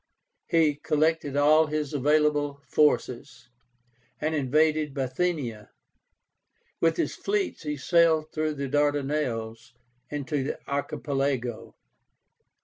He 0.47 0.77
collected 0.77 1.37
all 1.37 1.67
his 1.67 1.93
available 1.93 2.59
forces, 2.67 3.49
and 4.19 4.33
invaded 4.33 4.95
Bithynia. 4.95 5.69
With 6.79 6.97
his 6.97 7.13
fleets 7.15 7.61
he 7.61 7.77
sailed 7.77 8.31
through 8.31 8.55
the 8.55 8.67
Dardanelles 8.67 9.73
into 10.09 10.43
the 10.43 10.57
Archipelago. 10.67 11.75